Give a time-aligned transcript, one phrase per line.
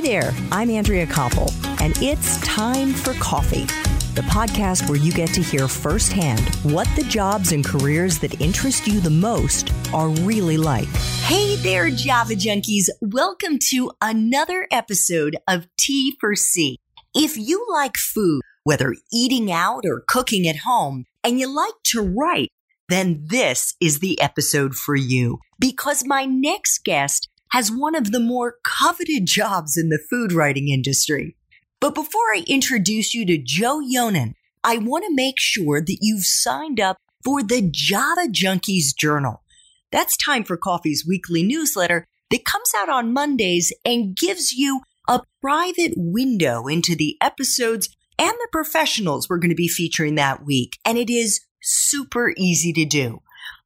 [0.00, 3.66] Hi there, I'm Andrea Koppel, and it's time for coffee.
[4.14, 8.86] The podcast where you get to hear firsthand what the jobs and careers that interest
[8.86, 10.88] you the most are really like.
[11.24, 12.88] Hey there, Java Junkies.
[13.02, 16.78] Welcome to another episode of T for C.
[17.14, 22.00] If you like food, whether eating out or cooking at home, and you like to
[22.00, 22.48] write,
[22.88, 28.20] then this is the episode for you because my next guest has one of the
[28.20, 31.36] more coveted jobs in the food writing industry.
[31.80, 36.24] But before I introduce you to Joe Yonan, I want to make sure that you've
[36.24, 39.42] signed up for the Java Junkies Journal.
[39.90, 45.22] That's Time for Coffee's weekly newsletter that comes out on Mondays and gives you a
[45.40, 47.88] private window into the episodes
[48.18, 50.78] and the professionals we're going to be featuring that week.
[50.84, 53.22] And it is super easy to do.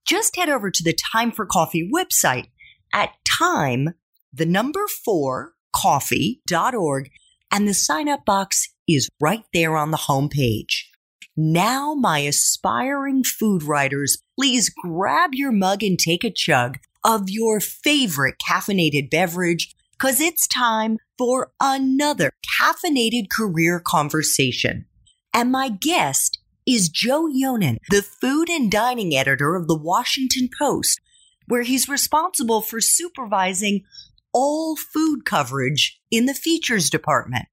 [0.07, 2.47] Just head over to the Time for Coffee website
[2.93, 3.95] at time,
[4.33, 7.11] the number four, coffee.org,
[7.53, 10.85] and the sign up box is right there on the homepage.
[11.37, 17.61] Now, my aspiring food writers, please grab your mug and take a chug of your
[17.61, 24.87] favorite caffeinated beverage because it's time for another caffeinated career conversation.
[25.33, 31.01] And my guest is Joe Yonan, the food and dining editor of the Washington Post,
[31.47, 33.83] where he's responsible for supervising
[34.33, 37.47] all food coverage in the features department.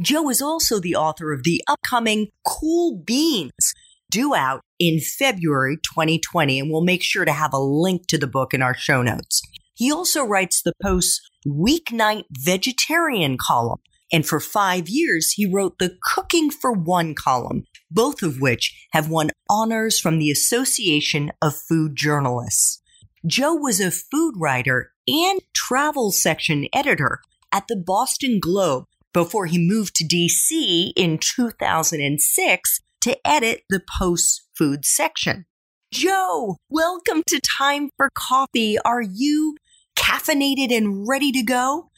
[0.00, 3.74] Joe is also the author of the upcoming Cool Beans,
[4.10, 8.26] due out in February 2020, and we'll make sure to have a link to the
[8.26, 9.42] book in our show notes.
[9.74, 13.80] He also writes the Post's Weeknight Vegetarian column,
[14.12, 19.10] and for five years, he wrote the Cooking for One column, both of which have
[19.10, 22.82] won honors from the Association of Food Journalists.
[23.28, 27.20] Joe was a food writer and travel section editor
[27.52, 34.48] at the Boston Globe before he moved to DC in 2006 to edit the Post
[34.56, 35.44] food section.
[35.92, 38.78] Joe, welcome to Time for Coffee.
[38.78, 39.56] Are you
[39.94, 41.90] caffeinated and ready to go?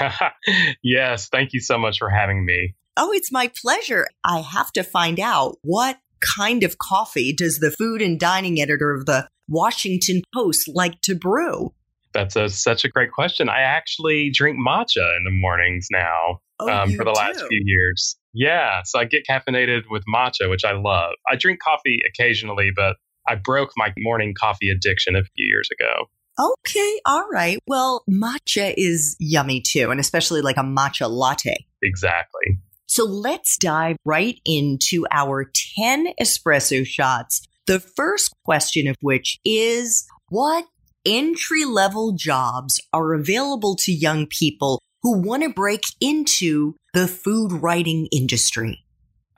[0.82, 2.74] yes, thank you so much for having me.
[2.98, 4.08] Oh, it's my pleasure.
[4.26, 8.92] I have to find out what kind of coffee does the food and dining editor
[8.92, 11.72] of the Washington Post like to brew?
[12.12, 13.48] That's a, such a great question.
[13.48, 18.16] I actually drink matcha in the mornings now Oh, um, for the last few years.
[18.32, 21.12] Yeah, so I get caffeinated with matcha, which I love.
[21.30, 22.96] I drink coffee occasionally, but
[23.28, 26.08] I broke my morning coffee addiction a few years ago.
[26.38, 27.58] Okay, all right.
[27.66, 31.66] Well, matcha is yummy too, and especially like a matcha latte.
[31.82, 32.58] Exactly.
[32.86, 37.45] So let's dive right into our 10 espresso shots.
[37.66, 40.66] The first question of which is what
[41.04, 47.50] entry level jobs are available to young people who want to break into the food
[47.50, 48.84] writing industry?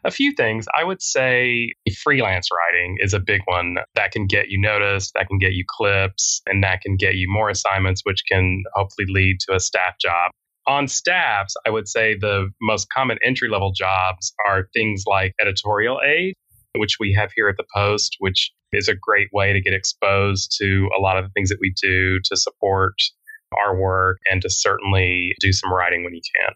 [0.04, 0.66] A few things.
[0.78, 1.72] I would say
[2.02, 5.64] freelance writing is a big one that can get you noticed, that can get you
[5.66, 9.94] clips, and that can get you more assignments, which can hopefully lead to a staff
[9.98, 10.30] job.
[10.66, 15.98] On staffs, I would say the most common entry level jobs are things like editorial
[16.06, 16.34] aide,
[16.78, 20.54] which we have here at the Post, which is a great way to get exposed
[20.60, 22.94] to a lot of the things that we do to support
[23.64, 26.54] our work and to certainly do some writing when you can.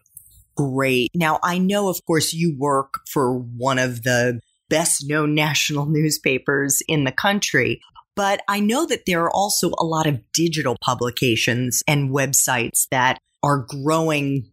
[0.55, 1.09] Great.
[1.15, 4.39] Now, I know, of course, you work for one of the
[4.69, 7.81] best known national newspapers in the country,
[8.15, 13.19] but I know that there are also a lot of digital publications and websites that
[13.41, 14.51] are growing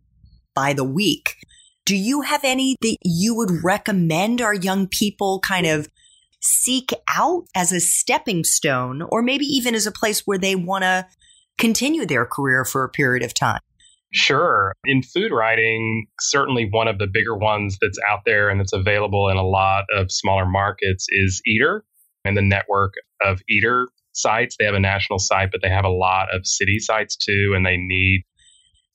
[0.55, 1.37] by the week.
[1.91, 5.89] Do you have any that you would recommend our young people kind of
[6.41, 10.85] seek out as a stepping stone, or maybe even as a place where they want
[10.85, 11.05] to
[11.59, 13.59] continue their career for a period of time?
[14.13, 14.73] Sure.
[14.85, 19.29] In food writing, certainly one of the bigger ones that's out there and that's available
[19.29, 21.85] in a lot of smaller markets is Eater
[22.25, 24.55] and the network of Eater sites.
[24.57, 27.67] They have a national site, but they have a lot of city sites too, and
[27.67, 28.23] they need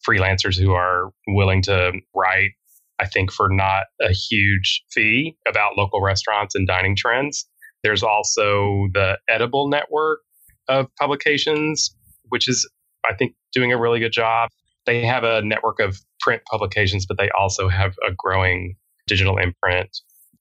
[0.07, 2.51] freelancers who are willing to write,
[3.00, 7.45] I think, for not a huge fee about local restaurants and dining trends.
[7.83, 10.19] There's also the Edible Network
[10.68, 11.95] of publications,
[12.30, 12.68] which is,
[13.09, 14.50] I think, doing a really good job.
[14.86, 18.75] They have a network of print publications, but they also have a growing
[19.07, 19.89] digital imprint.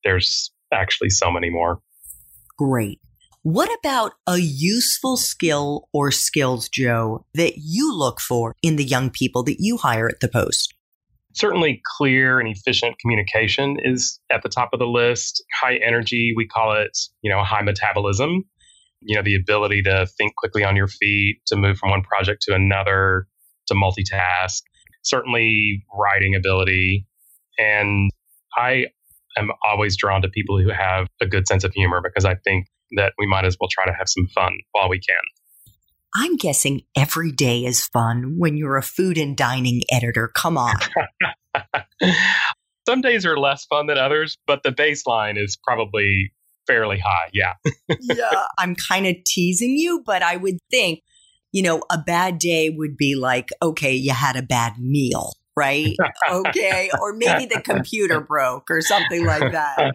[0.04, 1.80] There's actually so many more.
[2.56, 3.00] Great.
[3.42, 9.10] What about a useful skill or skills, Joe, that you look for in the young
[9.10, 10.72] people that you hire at the Post?
[11.34, 15.42] Certainly, clear and efficient communication is at the top of the list.
[15.60, 18.44] High energy, we call it, you know, high metabolism.
[19.00, 22.42] You know, the ability to think quickly on your feet, to move from one project
[22.42, 23.26] to another,
[23.66, 24.62] to multitask.
[25.02, 27.06] certainly writing ability.
[27.58, 28.10] And
[28.56, 28.86] I
[29.36, 32.66] am always drawn to people who have a good sense of humor because I think
[32.96, 35.16] that we might as well try to have some fun while we can.
[36.16, 40.30] I'm guessing every day is fun when you're a food and dining editor.
[40.34, 40.76] Come on.
[42.86, 46.32] Some days are less fun than others, but the baseline is probably
[46.66, 47.30] fairly high.
[47.32, 47.54] Yeah.
[48.00, 48.44] yeah.
[48.58, 51.00] I'm kind of teasing you, but I would think,
[51.50, 55.96] you know, a bad day would be like, okay, you had a bad meal, right?
[56.30, 56.90] okay.
[57.00, 59.94] or maybe the computer broke or something like that.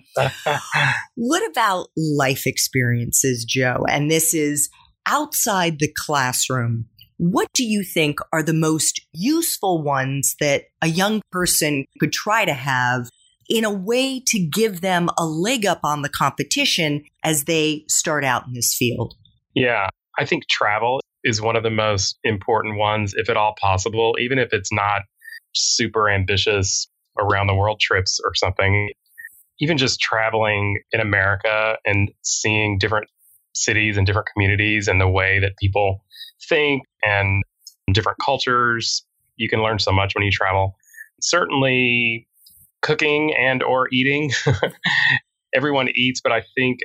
[1.15, 3.86] what about life experiences, Joe?
[3.88, 4.69] And this is
[5.06, 6.86] outside the classroom.
[7.18, 12.46] What do you think are the most useful ones that a young person could try
[12.46, 13.10] to have
[13.50, 18.24] in a way to give them a leg up on the competition as they start
[18.24, 19.16] out in this field?
[19.54, 24.16] Yeah, I think travel is one of the most important ones, if at all possible,
[24.19, 25.01] even if it's not
[25.54, 26.88] super ambitious
[27.19, 28.90] around the world trips or something.
[29.60, 33.10] Even just traveling in America and seeing different
[33.59, 36.03] cities and different communities and the way that people
[36.47, 37.44] think and
[37.94, 39.06] different cultures.
[39.38, 40.75] You can learn so much when you travel.
[41.21, 42.27] Certainly
[42.81, 44.31] cooking and or eating.
[45.56, 46.79] Everyone eats, but I think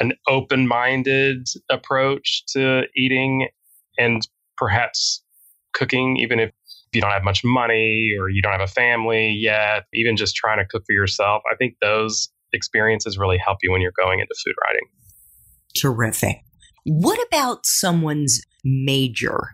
[0.00, 3.48] an open-minded approach to eating
[3.98, 5.22] and perhaps
[5.72, 6.50] cooking even if
[6.92, 10.58] you don't have much money or you don't have a family yet, even just trying
[10.58, 11.42] to cook for yourself.
[11.52, 14.86] I think those experiences really help you when you're going into food writing.
[15.78, 16.36] Terrific.
[16.84, 19.50] What about someone's major?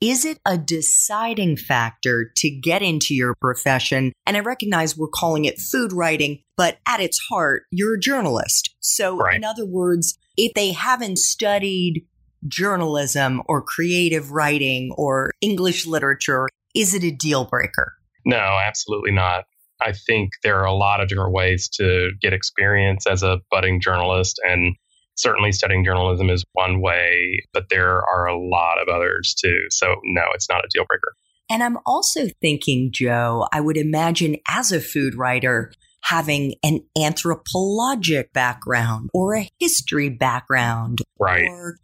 [0.00, 4.12] Is it a deciding factor to get into your profession?
[4.26, 8.74] And I recognize we're calling it food writing, but at its heart, you're a journalist.
[8.80, 9.36] So, right.
[9.36, 12.06] in other words, if they haven't studied
[12.46, 17.94] journalism or creative writing or English literature, is it a deal breaker?
[18.26, 19.44] No, absolutely not.
[19.80, 23.80] I think there are a lot of different ways to get experience as a budding
[23.80, 24.40] journalist.
[24.44, 24.76] And
[25.14, 29.66] certainly studying journalism is one way, but there are a lot of others too.
[29.70, 31.14] So, no, it's not a deal breaker.
[31.50, 35.72] And I'm also thinking, Joe, I would imagine as a food writer,
[36.04, 41.48] having an anthropologic background or a history background right.
[41.48, 41.78] or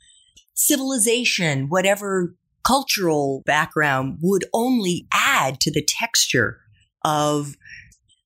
[0.55, 2.35] civilization, whatever
[2.65, 6.61] cultural background would only add to the texture
[7.05, 7.57] of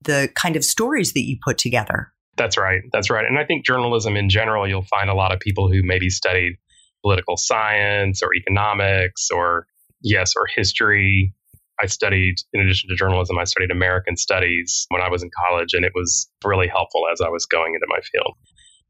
[0.02, 2.12] the kind of stories that you put together.
[2.36, 2.82] That's right.
[2.92, 3.24] That's right.
[3.24, 6.56] And I think journalism in general, you'll find a lot of people who maybe studied
[7.02, 9.66] political science or economics or,
[10.02, 11.34] yes, or history.
[11.82, 15.74] I studied, in addition to journalism, I studied American studies when I was in college,
[15.74, 18.34] and it was really helpful as I was going into my field.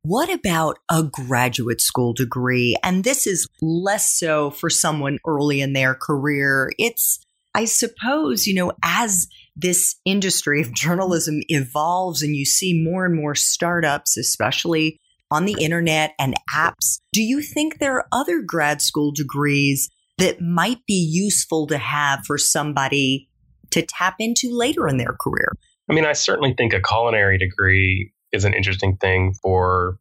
[0.02, 2.76] What about a graduate school degree?
[2.82, 6.70] And this is less so for someone early in their career.
[6.78, 7.20] It's,
[7.54, 13.14] I suppose, you know, as this industry of journalism evolves and you see more and
[13.14, 18.80] more startups, especially on the internet and apps, do you think there are other grad
[18.80, 23.28] school degrees that might be useful to have for somebody
[23.70, 25.52] to tap into later in their career?
[25.90, 29.98] I mean, I certainly think a culinary degree is an interesting thing for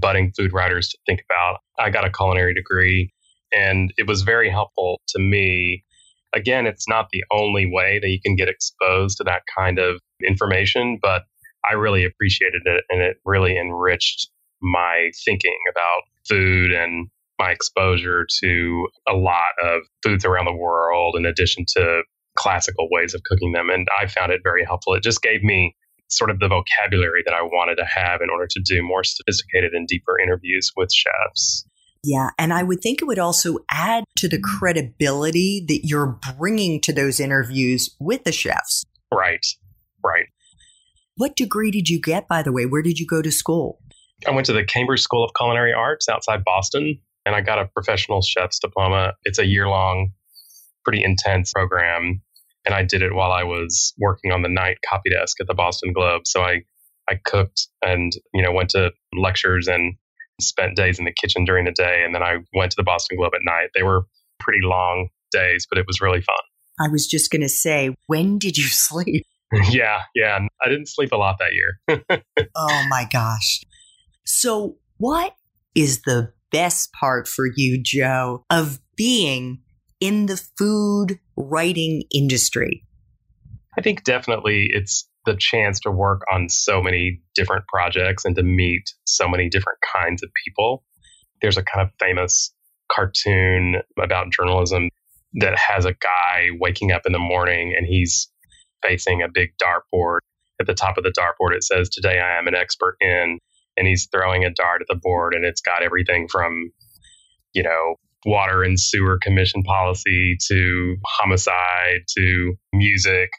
[0.00, 1.60] budding food writers to think about.
[1.78, 3.12] I got a culinary degree
[3.52, 5.84] and it was very helpful to me
[6.34, 10.00] again, it's not the only way that you can get exposed to that kind of
[10.26, 11.22] information, but
[11.68, 14.28] I really appreciated it and it really enriched
[14.62, 21.16] my thinking about food and my exposure to a lot of foods around the world
[21.16, 22.02] in addition to
[22.36, 23.70] classical ways of cooking them.
[23.70, 24.94] And I found it very helpful.
[24.94, 25.74] It just gave me
[26.08, 29.72] sort of the vocabulary that I wanted to have in order to do more sophisticated
[29.72, 31.64] and deeper interviews with chefs.
[32.02, 32.30] Yeah.
[32.38, 34.42] And I would think it would also add to the mm.
[34.42, 38.84] credibility that you're bringing to those interviews with the chefs.
[39.12, 39.44] Right.
[40.04, 40.26] Right.
[41.16, 42.64] What degree did you get, by the way?
[42.64, 43.78] Where did you go to school?
[44.26, 47.66] I went to the Cambridge School of Culinary Arts outside Boston, and I got a
[47.66, 49.14] professional chef's diploma.
[49.24, 50.12] It's a year long,
[50.84, 52.22] pretty intense program.
[52.64, 55.54] And I did it while I was working on the night copy desk at the
[55.54, 56.22] Boston Globe.
[56.26, 56.62] So I,
[57.08, 59.96] I cooked and, you know, went to lectures and
[60.40, 63.16] spent days in the kitchen during the day, and then I went to the Boston
[63.16, 63.70] Globe at night.
[63.74, 64.06] They were
[64.38, 66.36] pretty long days, but it was really fun.
[66.80, 69.24] I was just going to say, when did you sleep?
[69.70, 70.38] yeah, yeah.
[70.64, 72.22] I didn't sleep a lot that year.
[72.54, 73.60] oh my gosh.
[74.24, 75.34] So, what
[75.74, 79.62] is the best part for you, Joe, of being
[79.98, 82.84] in the food writing industry?
[83.76, 88.42] I think definitely it's the chance to work on so many different projects and to
[88.42, 90.82] meet so many different kinds of people.
[91.40, 92.52] There's a kind of famous
[92.90, 94.88] cartoon about journalism.
[95.34, 98.28] that has a guy waking up in the morning and he's
[98.82, 100.18] facing a big dartboard.
[100.60, 103.38] At the top of the dartboard, it says, Today I am an expert in,
[103.76, 106.72] and he's throwing a dart at the board, and it's got everything from,
[107.52, 107.94] you know,
[108.26, 113.30] water and sewer commission policy to homicide to music.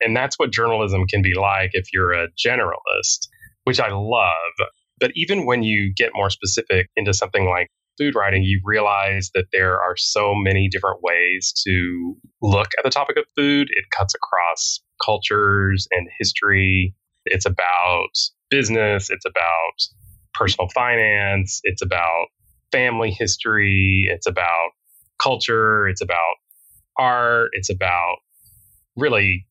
[0.00, 3.28] And that's what journalism can be like if you're a generalist,
[3.64, 4.68] which I love.
[5.00, 9.46] But even when you get more specific into something like food writing, you realize that
[9.52, 13.68] there are so many different ways to look at the topic of food.
[13.70, 16.94] It cuts across cultures and history.
[17.26, 18.08] It's about
[18.50, 19.10] business.
[19.10, 19.72] It's about
[20.34, 21.60] personal finance.
[21.64, 22.26] It's about
[22.72, 24.06] family history.
[24.08, 24.70] It's about
[25.20, 25.88] culture.
[25.88, 26.36] It's about
[26.98, 27.50] art.
[27.52, 28.16] It's about
[28.96, 29.46] really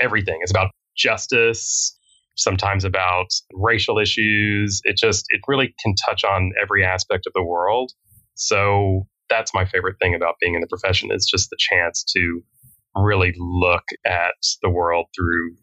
[0.00, 0.38] everything.
[0.42, 1.98] It's about justice
[2.36, 4.80] sometimes about racial issues.
[4.84, 7.92] It just, it really can touch on every aspect of the world.
[8.34, 12.40] So that's my favorite thing about being in the profession is just the chance to
[12.96, 15.56] really look at the world through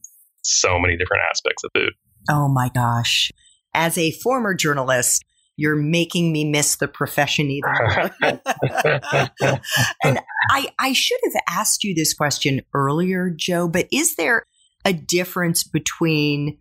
[0.43, 1.93] so many different aspects of food.
[2.29, 3.31] Oh my gosh.
[3.73, 5.23] As a former journalist,
[5.59, 8.11] you're making me miss the profession even more.
[10.03, 10.19] and
[10.51, 14.45] I, I should have asked you this question earlier, Joe, but is there
[14.85, 16.57] a difference between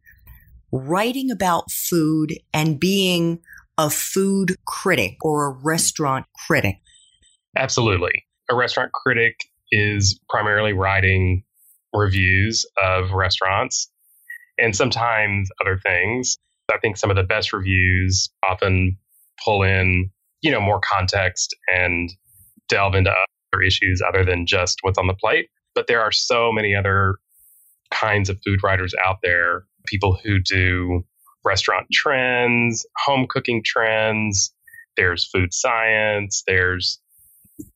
[0.72, 3.38] writing about food and being
[3.78, 6.78] a food critic or a restaurant critic?
[7.56, 8.26] Absolutely.
[8.50, 9.36] A restaurant critic
[9.70, 11.44] is primarily writing
[11.94, 13.90] reviews of restaurants
[14.58, 16.36] and sometimes other things.
[16.72, 18.98] I think some of the best reviews often
[19.44, 20.10] pull in,
[20.42, 22.10] you know, more context and
[22.68, 25.48] delve into other issues other than just what's on the plate.
[25.74, 27.16] But there are so many other
[27.90, 31.04] kinds of food writers out there, people who do
[31.44, 34.52] restaurant trends, home cooking trends,
[34.96, 37.00] there's food science, there's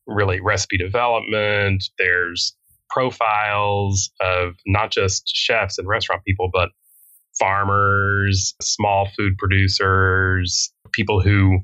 [0.05, 2.55] really recipe development, there's
[2.89, 6.69] profiles of not just chefs and restaurant people, but
[7.43, 11.59] farmers, small food producers, people who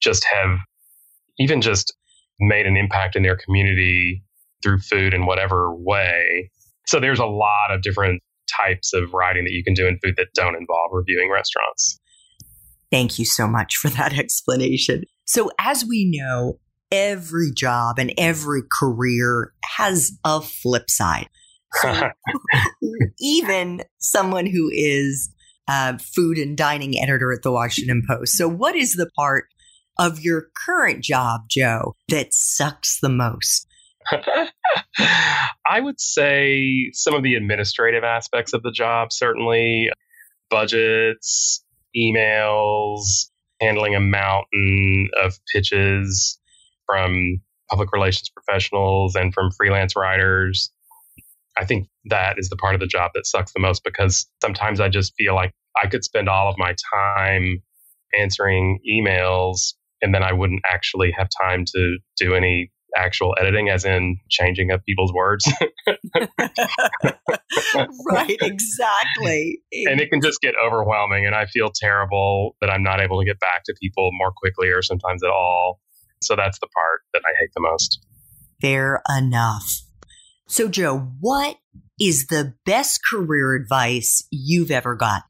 [0.00, 0.58] just have
[1.38, 1.92] even just
[2.38, 4.22] made an impact in their community
[4.62, 6.48] through food in whatever way.
[6.86, 8.22] So there's a lot of different
[8.56, 11.98] types of writing that you can do in food that don't involve reviewing restaurants.
[12.92, 15.02] Thank you so much for that explanation.
[15.24, 16.60] So, as we know,
[16.92, 21.26] every job and every career has a flip side.
[23.20, 25.32] Even someone who is
[25.68, 28.36] a food and dining editor at the Washington Post.
[28.36, 29.46] So, what is the part
[29.98, 33.66] of your current job, Joe, that sucks the most?
[35.68, 39.88] I would say some of the administrative aspects of the job, certainly
[40.48, 41.64] budgets,
[41.96, 43.30] emails,
[43.60, 46.38] handling a mountain of pitches
[46.84, 50.70] from public relations professionals and from freelance writers.
[51.56, 54.80] I think that is the part of the job that sucks the most because sometimes
[54.80, 57.62] I just feel like I could spend all of my time
[58.18, 63.84] answering emails and then I wouldn't actually have time to do any actual editing, as
[63.84, 65.50] in changing up people's words.
[68.06, 69.60] right, exactly.
[69.72, 71.26] And it can just get overwhelming.
[71.26, 74.68] And I feel terrible that I'm not able to get back to people more quickly
[74.68, 75.80] or sometimes at all.
[76.22, 78.00] So that's the part that I hate the most.
[78.60, 79.85] Fair enough.
[80.48, 81.56] So, Joe, what
[82.00, 85.22] is the best career advice you've ever got?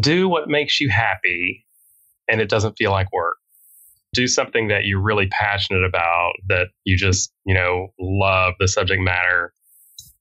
[0.00, 1.66] Do what makes you happy
[2.28, 3.36] and it doesn't feel like work
[4.16, 9.00] do something that you're really passionate about that you just you know love the subject
[9.00, 9.52] matter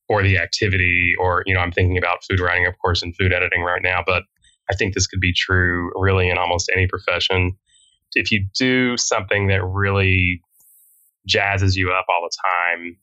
[0.09, 3.31] or the activity or you know i'm thinking about food writing of course and food
[3.31, 4.23] editing right now but
[4.69, 7.51] i think this could be true really in almost any profession
[8.13, 10.41] if you do something that really
[11.27, 12.37] jazzes you up all the
[12.75, 12.97] time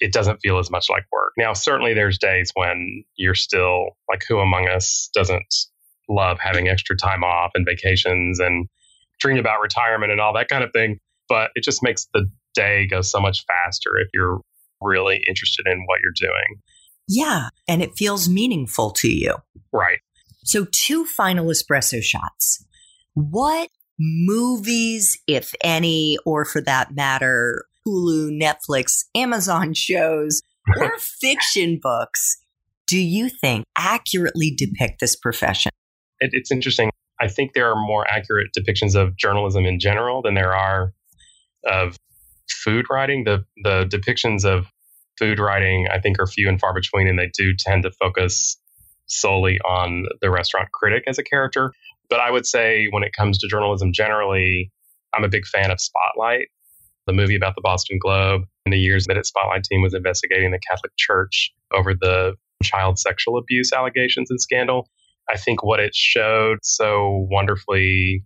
[0.00, 4.22] it doesn't feel as much like work now certainly there's days when you're still like
[4.28, 5.54] who among us doesn't
[6.08, 8.68] love having extra time off and vacations and
[9.20, 10.98] dream about retirement and all that kind of thing.
[11.28, 14.40] But it just makes the day go so much faster if you're
[14.80, 16.60] really interested in what you're doing.
[17.06, 17.48] Yeah.
[17.66, 19.36] And it feels meaningful to you.
[19.72, 19.98] Right.
[20.44, 22.64] So, two final espresso shots.
[23.14, 30.42] What movies, if any, or for that matter, Hulu, Netflix, Amazon shows,
[30.78, 32.36] or fiction books
[32.88, 35.70] do you think accurately depict this profession?
[36.20, 36.90] It, it's interesting.
[37.20, 40.94] I think there are more accurate depictions of journalism in general than there are
[41.66, 41.96] of
[42.50, 43.24] food writing.
[43.24, 44.66] The the depictions of
[45.18, 48.56] food writing, I think, are few and far between, and they do tend to focus
[49.06, 51.72] solely on the restaurant critic as a character.
[52.08, 54.72] But I would say when it comes to journalism generally,
[55.14, 56.48] I'm a big fan of Spotlight.
[57.08, 60.52] The movie about the Boston Globe in the years that its spotlight team was investigating
[60.52, 64.88] the Catholic Church over the child sexual abuse allegations and scandal.
[65.28, 68.24] I think what it showed so wonderfully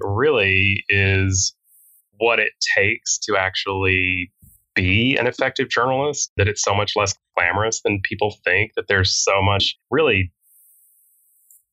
[0.00, 1.54] really is
[2.18, 4.30] what it takes to actually
[4.74, 9.12] be an effective journalist, that it's so much less glamorous than people think, that there's
[9.12, 10.32] so much really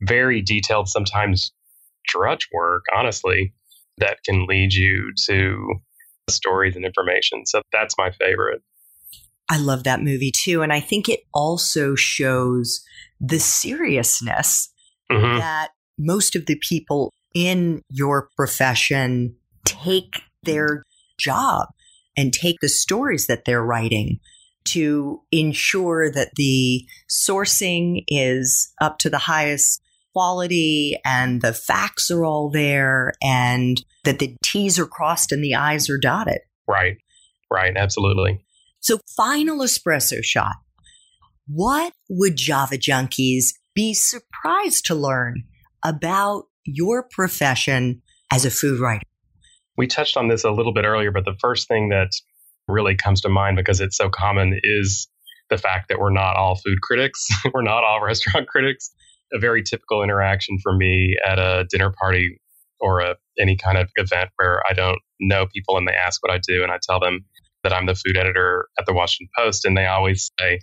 [0.02, 1.52] very detailed, sometimes
[2.08, 3.54] drudge work, honestly,
[3.98, 5.76] that can lead you to
[6.30, 7.46] stories and information.
[7.46, 8.62] So that's my favorite.
[9.50, 10.62] I love that movie too.
[10.62, 12.84] And I think it also shows
[13.20, 14.70] the seriousness
[15.12, 15.38] mm-hmm.
[15.38, 20.84] that most of the people in your profession take their
[21.18, 21.68] job
[22.18, 24.20] and take the stories that they're writing
[24.66, 29.82] to ensure that the sourcing is up to the highest
[30.16, 35.56] quality and the facts are all there and that the T's are crossed and the
[35.56, 36.40] I's are dotted.
[36.68, 36.98] Right,
[37.52, 38.46] right, absolutely.
[38.80, 40.56] So, final espresso shot.
[41.48, 45.44] What would Java junkies be surprised to learn
[45.84, 49.04] about your profession as a food writer?
[49.78, 52.12] We touched on this a little bit earlier, but the first thing that
[52.68, 55.08] really comes to mind because it's so common is
[55.50, 57.28] the fact that we're not all food critics.
[57.54, 58.92] we're not all restaurant critics.
[59.36, 62.40] A very typical interaction for me at a dinner party
[62.80, 66.34] or a, any kind of event where I don't know people and they ask what
[66.34, 67.26] I do and I tell them
[67.64, 70.60] that I'm the food editor at the Washington Post and they always say,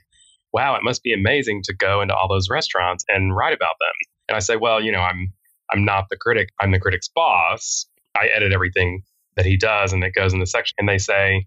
[0.53, 3.95] "Wow, it must be amazing to go into all those restaurants and write about them."
[4.29, 5.33] And I say, "Well, you know, I'm
[5.73, 6.49] I'm not the critic.
[6.61, 7.87] I'm the critic's boss.
[8.17, 9.03] I edit everything
[9.37, 11.47] that he does and it goes in the section." And they say,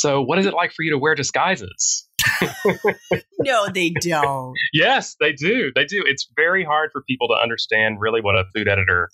[0.00, 2.08] "So, what is it like for you to wear disguises?"
[3.40, 4.54] no, they don't.
[4.72, 5.70] yes, they do.
[5.74, 6.02] They do.
[6.06, 9.08] It's very hard for people to understand really what a food editor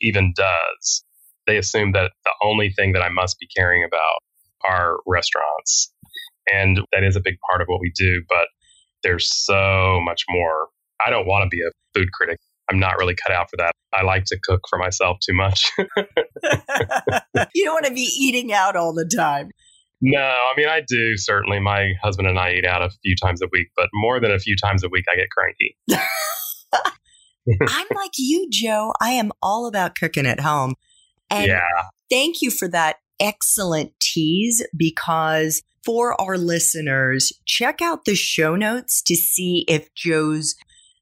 [0.00, 1.04] even does.
[1.46, 4.20] They assume that the only thing that I must be caring about
[4.68, 5.92] are restaurants.
[6.52, 8.48] And that is a big part of what we do, but
[9.02, 10.68] there's so much more.
[11.04, 12.38] I don't want to be a food critic.
[12.70, 13.72] I'm not really cut out for that.
[13.92, 15.72] I like to cook for myself too much.
[17.54, 19.50] you don't want to be eating out all the time.
[20.02, 21.60] No, I mean, I do certainly.
[21.60, 24.38] My husband and I eat out a few times a week, but more than a
[24.38, 25.76] few times a week, I get cranky.
[27.68, 28.92] I'm like you, Joe.
[29.00, 30.74] I am all about cooking at home.
[31.28, 31.60] And yeah.
[32.08, 39.02] thank you for that excellent tease because for our listeners, check out the show notes
[39.02, 40.54] to see if Joe's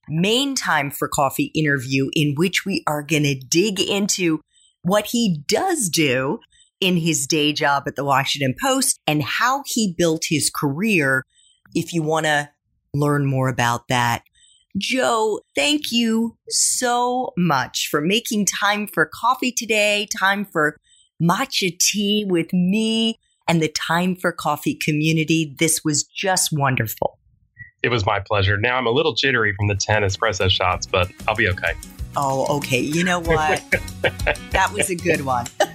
[0.08, 4.40] main time for coffee interview, in which we are going to dig into
[4.82, 6.38] what he does do
[6.80, 11.24] in his day job at the Washington Post and how he built his career.
[11.74, 12.50] If you want to
[12.94, 14.22] learn more about that,
[14.76, 20.76] Joe, thank you so much for making time for coffee today, time for
[21.20, 25.54] matcha tea with me and the Time for Coffee community.
[25.58, 27.18] This was just wonderful.
[27.82, 28.56] It was my pleasure.
[28.56, 31.72] Now I'm a little jittery from the 10 espresso shots, but I'll be okay.
[32.16, 32.80] Oh, okay.
[32.80, 33.62] You know what?
[34.50, 35.46] that was a good one.